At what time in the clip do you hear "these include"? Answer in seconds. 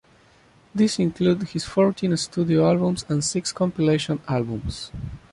0.73-1.43